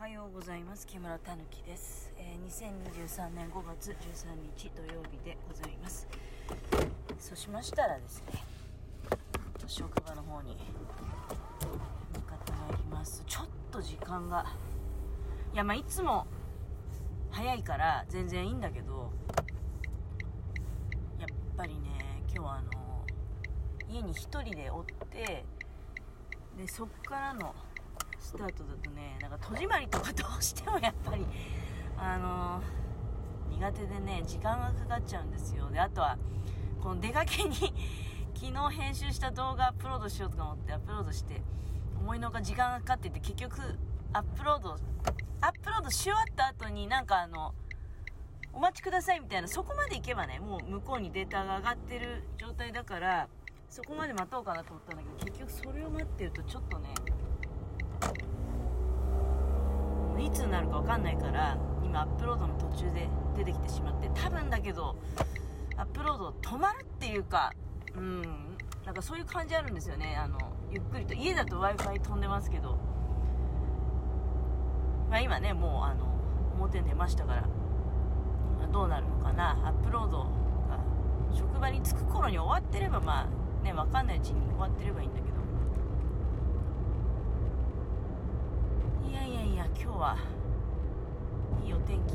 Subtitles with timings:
[0.00, 0.86] はようございます。
[0.86, 3.94] 木村たぬきです、えー2023年5月13
[4.56, 6.08] 日土曜日でございます。
[7.18, 8.42] そうしましたらですね
[9.66, 10.56] 職場の方に
[12.14, 13.22] 向かってまいります。
[13.26, 14.46] ちょっと時間が
[15.52, 16.26] いやまあいつも
[17.30, 19.12] 早いから全然いいんだけど
[21.18, 21.28] やっ
[21.58, 23.04] ぱりね今日はあの
[23.86, 25.44] 家に一人でおって
[26.56, 27.54] でそっからの
[28.20, 31.26] スタートだとねなんか戸締まりとかどうしてもやっぱり
[31.96, 32.62] あの
[33.50, 35.68] 苦手でね時間がかかっちゃうんですよ。
[35.70, 36.16] であとは
[36.80, 37.54] この出かけに
[38.34, 41.42] 昨日編集した動画アップロードしようとか思ってアップロードして
[41.98, 43.78] 思いのほか時間がかかってて結局
[44.12, 44.76] アップロード
[45.42, 47.54] アップロードし終わった後になんかあの
[48.52, 53.28] お待ちくださいみたいなそこまで行けばねもう向こうにデータが上がってる状態だから
[53.68, 56.88] そこまで待とうかなと思ったんだけど結局それを待ってるとちょっとね
[60.18, 64.96] いつになるか分かんないから今アップロードの途中で出てきてしまって多分だけど
[65.76, 67.52] アップロード止まるっていうか
[67.96, 70.16] うんなんかそういう感じあるんですよね。
[70.16, 70.38] あの
[70.70, 72.78] ゆっくりと家だと w i f i 飛んでますけど。
[75.10, 76.06] まあ今ねもうあの
[76.54, 77.48] 表に出ましたから
[78.72, 79.58] どうなるのかな。
[79.66, 80.28] アップロードが
[81.34, 85.30] 職場に着く頃に終わってればまあね分かんないうちに終わってればいいんだけど
[89.10, 90.18] いやいやいや今日は
[91.64, 92.14] いいお天気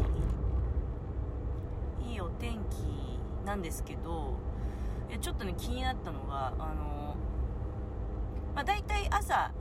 [2.08, 4.36] いいお天気なんですけど
[5.10, 7.16] いやちょっとね気になったのがあの
[8.54, 9.52] まあ大体朝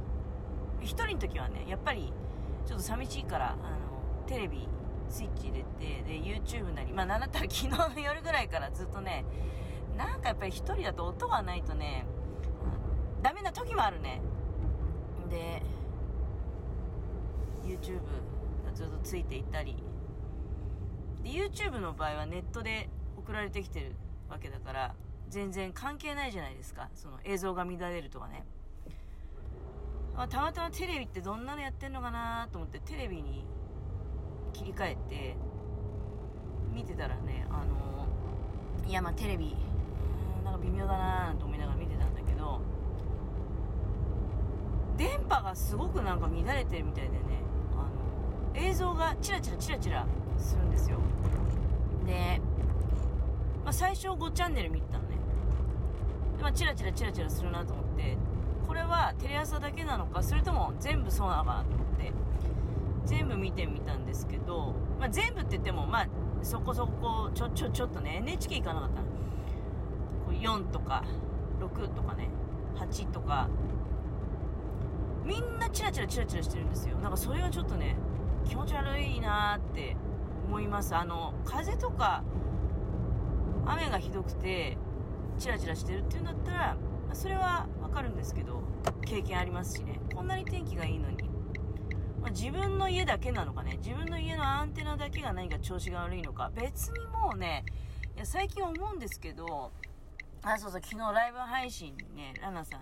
[0.82, 2.12] 一人の時はねやっぱり
[2.66, 4.68] ちょっと寂しいからあのテレビ
[5.08, 9.24] スイッチ入れてで YouTube なりまあなんだったら昨日の夜ぐらいからずっとね
[9.96, 12.04] なんかやっぱり一人だと音がないとね
[13.22, 14.20] ダメな時もあるね。
[15.30, 15.62] で
[17.84, 18.00] YouTube
[18.64, 19.76] がずっとついていたり。
[21.22, 23.92] で YouTube の場合はネットで送られてきてる
[24.28, 24.94] わけだから
[25.28, 26.88] 全然関係ないじゃないですか。
[26.94, 28.44] その映像が乱れるとかね、
[30.16, 33.44] まあ、たまたまテレビってどんなのやってんのかなと思ってテレビに
[34.52, 35.36] 切り替えて
[36.72, 38.06] 見てたらねあの
[38.88, 39.56] いやまあテレビ
[40.38, 42.60] うんなんか微妙だなーと思いながら見てたんだけど
[44.96, 47.43] 電波がすごくなんか乱れてるみたいでね。
[48.54, 50.06] 映像がチラチラチラチラ
[50.38, 50.98] するんですよ。
[52.06, 52.40] で、
[53.64, 55.16] まあ、最初5チャンネル見たのね。
[56.36, 58.16] で、まあ、チラチラチラチラするなと思って
[58.66, 62.12] これはテレ朝だけなのかそれとも全部そうなのかなと思って
[63.06, 66.08] 全部見てみたんですけど、まあ、全部って言ってもまあ
[66.42, 69.08] そこそこちょちょちょっとね NHK 行かなかったな
[70.30, 71.04] 4とか
[71.60, 72.28] 6とかね
[72.76, 73.48] 8とか。
[75.24, 76.98] みんなチラチラチラチラしてるんですよ。
[76.98, 77.96] なんかそれがちょっとね
[78.44, 79.96] 気持ち悪いなーって
[80.46, 80.94] 思います。
[80.94, 82.22] あの風とか
[83.66, 84.76] 雨がひどくて
[85.38, 86.76] チラチラしてるっていうんだったら
[87.12, 88.62] それはわかるんですけど
[89.06, 90.00] 経験ありますしね。
[90.14, 91.16] こんなに天気がいいのに、
[92.20, 93.78] まあ自分の家だけなのかね。
[93.78, 96.50] 自分の家のアンテナだけが何か調子が悪いのか。
[96.54, 97.64] 別にもうね
[98.16, 99.72] いや最近思うんですけど
[100.42, 102.80] あそうそう昨日ライブ配信にねラナさん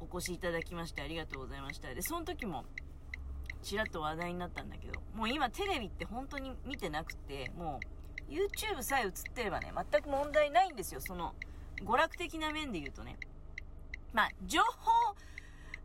[0.00, 1.94] おお越しいただきましてありがとうございました。
[1.94, 2.64] でその時も
[3.62, 7.80] ちらっと話題になったんだけどもう今テレビって本当に見てなくても
[8.28, 11.00] う YouTube さえ映ってればね全く問題ないんですよ。
[11.00, 11.34] その
[11.84, 13.16] 娯楽的な面で言うとね。
[14.12, 15.16] まあ情報を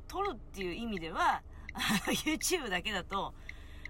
[0.08, 1.42] 取るっていう意味では
[2.26, 3.34] YouTube だけだと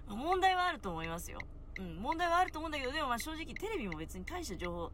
[0.08, 1.38] 問題はあると思いますよ。
[1.78, 4.92] うん問題はあると思うんだけどでもまあ正直テレビも別に大した情報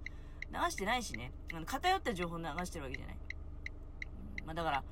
[0.53, 1.31] 流してないしね。
[1.55, 3.17] あの偏った情報流してるわけじゃない、
[4.41, 4.83] うんまあだから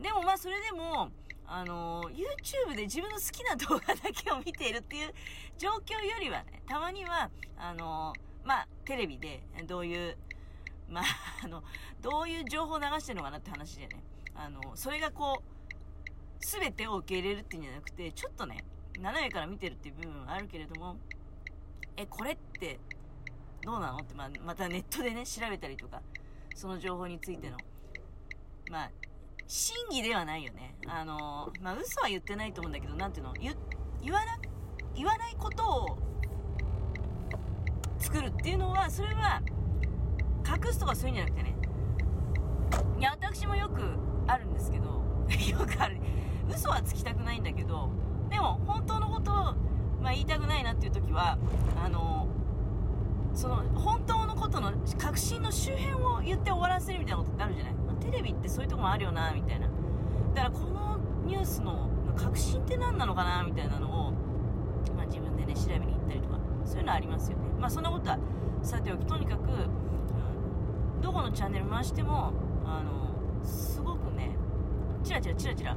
[0.00, 1.10] でもまあそれでも
[1.52, 5.12] あの YouTube で自分の好きな動画だけを見ているっていう
[5.58, 7.28] 状況よりはね、たまには、
[7.58, 8.12] あの
[8.44, 10.16] まあ、テレビでどういう、
[10.88, 11.04] まあ、
[11.44, 11.64] あの、
[12.00, 14.04] どういう情報を流してるのかなって話でね、
[14.36, 18.64] あのそれがこう、すべてを受け入れるっていうんじゃなくて、ちょっとね、
[19.00, 20.96] 斜めから見てるっていう部分はあるけれども、
[21.96, 22.78] え、これって
[23.62, 26.00] どうなのって、まあ、またネットでね、調べたりとか、
[26.54, 27.56] その情報についての、
[28.70, 28.90] まあ、
[29.50, 30.76] 真偽ではないよね。
[30.86, 33.52] あの、まあ、嘘は言ってないと思うんだけど、なんていうの、言、
[34.00, 34.38] 言わな、
[34.94, 35.98] 言わないことを
[37.98, 39.42] 作るっていうのは、それは、
[40.46, 41.56] 隠すとかそういうんじゃなくてね。
[43.00, 43.82] いや、私もよく
[44.28, 44.84] あるんですけど、
[45.50, 45.98] よくある。
[46.48, 47.90] 嘘はつきたくないんだけど、
[48.30, 49.34] でも、本当のことを、
[50.00, 51.38] まあ、言いたくないなっていう時は、
[51.84, 52.28] あの、
[53.34, 57.74] その、本当のことの、確信の周辺を言って終わらせるみたいなことってあるじゃない？
[57.74, 59.68] まテレビってそういうとこもあるよなみたいな。
[60.34, 64.12] だからこのニュースの確信って何なのかなみたいなのを、
[64.96, 67.44] まあ、自分でね調べに行ったりとかそういうのありますよね。
[67.58, 68.18] まあそんなことは
[68.62, 69.48] さておきとにかく、
[71.00, 72.32] どこのチャンネル回しても
[72.64, 74.36] あのすごくね
[75.02, 75.76] チラチラチラチラ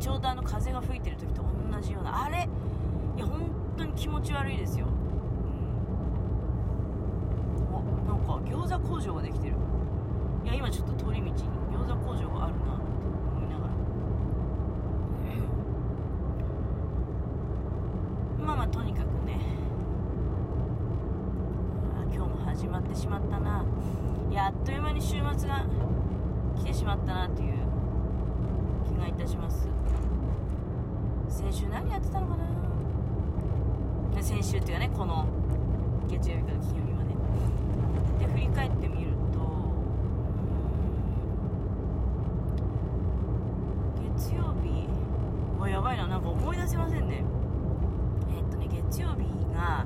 [0.00, 2.48] ちょうどあの風が吹いてる時と同じようなあれ？
[3.16, 4.88] いや本当に気持ち悪いですよ、う
[7.72, 9.56] ん、あなんか餃子工場ができてる。
[10.44, 12.84] いや今ちょっと通り道に餃子工場があるなって
[13.36, 13.72] 思いながら、
[18.46, 19.40] まあまあとにかくね。
[22.12, 23.64] 今日も始まってしまったな。
[24.30, 25.64] いやあっという間に週末が
[26.56, 27.54] 来てしまったなという
[28.84, 29.68] 気がいたします。
[31.28, 32.44] 先週何やってたのかな。
[34.22, 35.26] 先週っていうかねこの
[36.08, 37.10] 月曜日から金曜日まで
[38.22, 39.38] で振り返ってみると
[44.16, 44.88] 月曜日
[45.58, 47.24] わやばいななんか思い出せませんね。
[48.36, 49.24] えっとね月曜日
[49.54, 49.84] が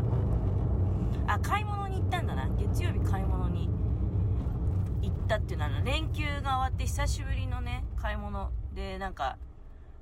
[1.27, 2.49] あ買い物に行ったんだな。
[2.57, 3.69] 月曜日買い物に
[5.03, 8.51] 行ったっていうのは連休が終わって久しぶりのね買い物。
[8.75, 9.39] でなんか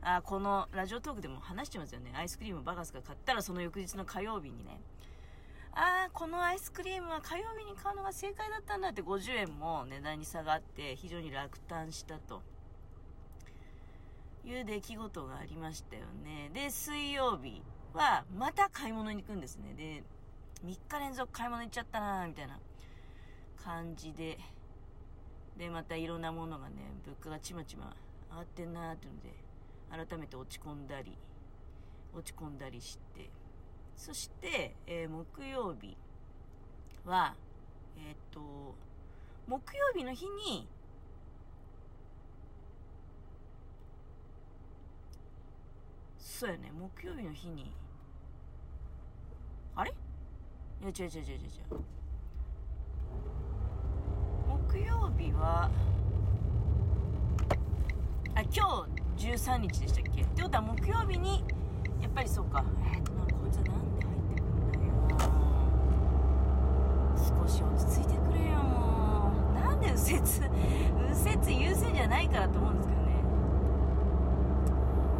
[0.03, 2.13] あこのラジオトークでも話してますよね。
[2.15, 4.81] アイスクリームバカスが買ったらその翌日の火曜日にね
[5.77, 12.43] ああこのアイスクリームは火曜日に買うのが正解だったんだって50円も値段に下がって非常に落胆したと。
[14.47, 16.51] いう出来事がありましたよね。
[16.53, 17.63] で水曜日
[17.95, 19.75] はまた買い物に行くんですね。
[19.75, 20.05] で
[20.65, 22.59] 3日連続買い物行っちゃったなみたいな
[23.65, 24.39] 感じで。
[25.57, 26.75] でまたいろんなものがね
[27.05, 27.97] 物価がちまちま
[28.31, 31.17] 上がってんなーっていうので改めて落ち込んだり
[32.13, 33.31] 落ち込んだりして。
[33.97, 35.97] そして、えー、木曜日
[37.07, 37.35] は
[37.97, 38.75] えっ、と
[39.47, 40.69] 木曜日の日に
[46.19, 47.73] そうやね木曜日の日に
[49.77, 49.91] あれ？
[49.91, 49.95] い
[50.85, 51.33] や違う違う違う違う違
[51.71, 51.85] う。
[54.69, 55.71] 木曜日は
[58.35, 58.87] あ今
[59.17, 60.23] 日13日でしたっけ？
[60.23, 61.45] ってことは木曜日に
[62.03, 62.65] やっぱりそうか。
[62.93, 63.13] えっ、と
[63.55, 64.91] つなんで入ってくんだよ
[67.15, 70.23] 少し落ち着いてくれよもうなんで右折
[71.15, 73.13] 右折優先じゃないからと思うんですけどね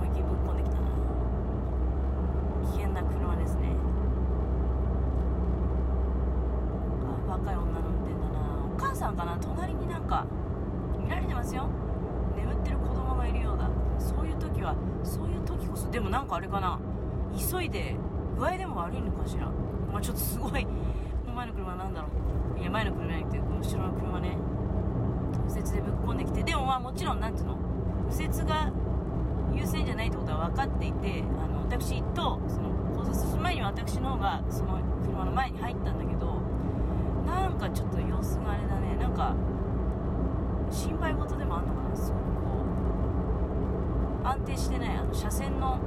[0.01, 0.89] 思いっきりぶっ込んできたな
[2.67, 3.69] 危険な車ですね
[7.07, 8.41] あ若い女の運転だな
[8.75, 10.27] お母さんかな隣になんか
[10.99, 11.69] 見られてますよ
[12.37, 13.71] 眠ってる子供がいるようだ
[14.01, 16.81] そういう時はそういう時こそでもなんかあれかな
[17.39, 17.97] 急いで
[18.39, 19.47] 具合でも悪いのかしら？
[19.93, 20.67] まあちょっとすごい。
[21.35, 22.09] 前の車なんだろ
[22.57, 22.61] う。
[22.61, 23.45] いや前の車じゃなくて後
[23.77, 24.37] ろの車ね。
[25.49, 26.43] 右折でぶっ込んできて。
[26.43, 27.57] でもまあもちろんなんていうの？
[28.11, 28.71] 右折が
[29.53, 36.41] 優先じゃないってことは分かっていてあの私とその交差する前には私の方がその車の前に入ったんだけど
[37.27, 38.97] なんかちょっと様子があれだね。
[38.97, 39.35] なんか
[40.71, 41.97] 心配事でもあんのかな？
[41.97, 42.65] すごくこ
[44.25, 44.97] う安定してない。
[44.97, 45.79] あの車線の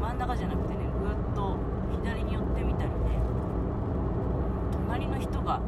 [0.00, 1.56] 真ん中じゃなくてねぐっと
[2.02, 2.96] 左に寄ってみたりね
[4.86, 5.60] 隣の人が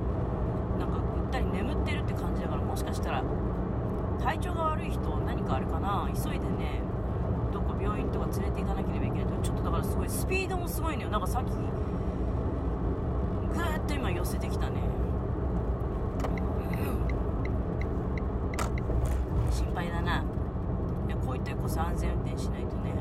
[0.79, 3.25] なんかぐったり眠ってるって感じだからもしかしたら
[4.21, 6.11] 体調が悪い人何かあれかな？
[6.13, 6.83] 急いでね
[7.51, 11.09] どっか病院とか連れて行かなければいけないとちょっとだからすごいスピードもすごいのよ。
[11.09, 14.83] なんかさっきぐーっと今寄せてきたね。
[19.51, 20.23] 心配だな。
[21.09, 22.93] いやこういったこそ安全運転しないとね。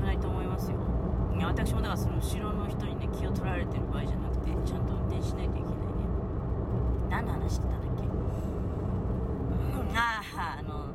[0.00, 0.76] 危ないと思いますよ
[1.34, 5.71] いや私もだからその後ろの人にね気を取られてる場合じゃなくてちゃんと運転しないといけない
[7.12, 10.86] 何の話してたんだっけ、うん、あああの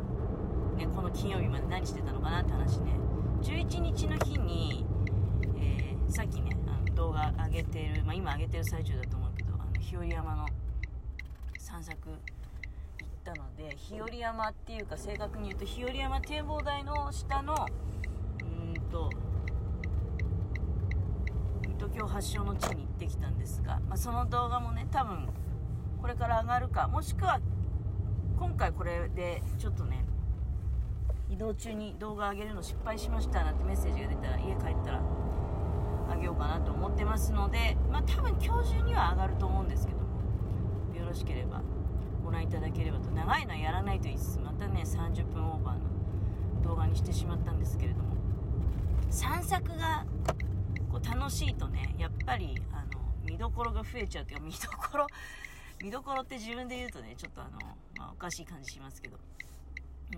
[0.76, 2.94] ねこの金曜日まで何してたのかなって話ね。
[3.44, 4.84] 11日の日に、
[5.60, 10.48] えー、さっきねあの動画上げてる、まあ、今上げてる最中だと思うけどあの日和山の
[11.60, 12.18] 散策行っ
[13.24, 17.68] たので日和山っていうか正確に言うと日和山展望台の下の
[18.42, 19.12] うんと
[21.62, 25.30] 水戸京発祥の地に行ってきたんですが、まあ、その動画もね多分
[26.08, 27.42] これから上がるかもしくは
[28.40, 30.06] 今回これでちょっとね
[31.30, 35.02] 移動中に動画上げるの失敗しましたなんてメッセージが出たら家帰ったら
[36.10, 41.62] あげようかなと思ってますのでまあ多分今日中には上がると思うんですけどもよろしければ
[42.24, 48.16] ご覧いただければと長いのはやらないと言いつつまたね30分オーバーの動画にしてしまったんですけれども
[49.10, 50.06] 散策が
[50.90, 54.58] こう楽しいとねやっぱりあの見どころが増えちゃうというか見ど
[54.90, 55.08] ころ
[55.82, 57.52] 見どころって自分で言うとねちょっとあの、
[57.98, 59.18] まあ、おかしい感じしますけど。
[59.18, 59.38] うん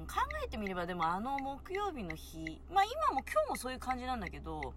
[0.06, 4.76] 考えてみればでもあの木曜日の日まあ今も今日もそういう感じなんだけど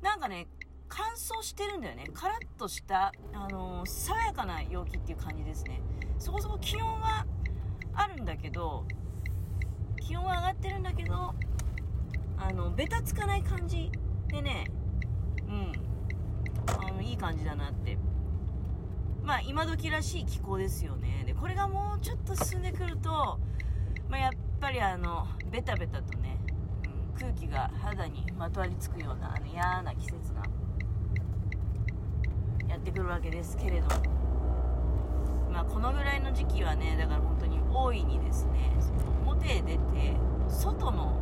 [0.00, 0.46] なんかね
[0.88, 2.04] 乾燥してるんだよね。
[2.14, 5.82] カラッとした、あのー爽やかな陽気っていう感じですね。
[6.18, 7.26] そこそこ気温は
[7.92, 8.86] あるんだけど
[10.00, 11.34] 気温は上がってるんだけど
[12.38, 13.92] あのベタつかない感じ
[14.28, 14.64] でね
[15.46, 15.72] うん。
[16.68, 17.98] あのいい感じだなって。
[19.28, 21.22] まあ今時らしい気候ですよね。
[21.26, 23.38] でこれがもうちょっと進んでくると、
[24.08, 26.38] まあ、やっぱりあのベタベタとね、
[27.12, 30.42] うん、空気が肌にまとわりつくようなあの嫌な季節が
[32.70, 34.02] やってくるわけですけれども。
[35.52, 38.72] まあこのぐらいの時期はねだから本当に大いにですね
[39.26, 39.78] 表へ出て
[40.48, 41.20] 外の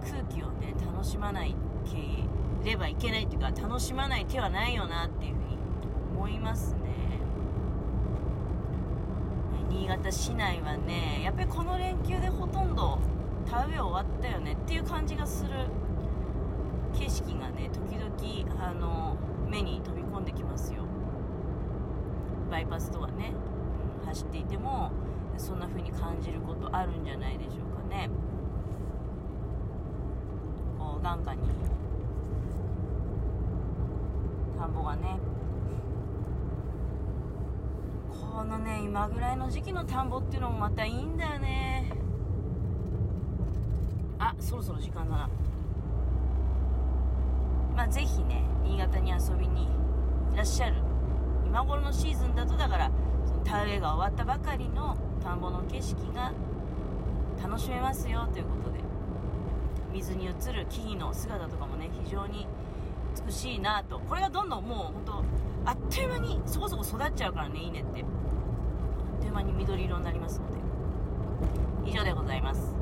[0.00, 1.54] 空気をね楽しまない
[2.62, 5.45] ければいけないっていうか楽しまない手はないよなっていう
[6.26, 7.20] 思いますね。
[9.70, 12.98] 新潟市内はねやっぱりこの連休でほとんど
[13.48, 15.50] 田植え終わったよねっていう感じがする。
[16.98, 19.16] 景色がね時々あの
[19.48, 20.82] 目に飛び込んできますよ。
[22.50, 24.92] バイパスとかね、うん走っていても
[25.36, 28.08] そんな風に感じることあるんじゃないでしょうかね。
[30.78, 31.40] こう眼下に
[34.56, 35.18] 田んぼがね
[38.36, 41.90] このね今ぐらいの時期の田んぼっていうのもまたいいんだよね。
[44.18, 45.30] あそろそろ時間だな。
[47.74, 49.64] まあぜひね新潟に遊びに
[50.34, 50.76] いらっしゃる
[51.46, 52.90] 今頃のシーズンだとだから
[53.24, 56.30] その田植えが終わったばかりの田んぼの景色が
[57.42, 58.80] 楽しめますよということで
[59.94, 62.46] 水に映る木々の姿とかもね非常に
[63.26, 63.98] 美しいなと。
[64.00, 65.24] これがどんどんもう本
[65.64, 68.04] 当あっという間にそこそこ育っちゃうからねいいねって。
[69.26, 70.46] という間に緑色になりますの
[71.84, 71.90] で。
[71.90, 72.75] 以上でございます。